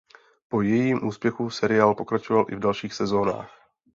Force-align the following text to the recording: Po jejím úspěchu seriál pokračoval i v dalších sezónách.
Po 0.49 0.61
jejím 0.61 1.07
úspěchu 1.07 1.49
seriál 1.49 1.95
pokračoval 1.95 2.45
i 2.49 2.55
v 2.55 2.59
dalších 2.59 2.93
sezónách. 2.93 3.53